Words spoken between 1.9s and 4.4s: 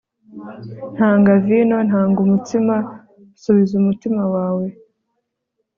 tanga umutsima. subiza umutima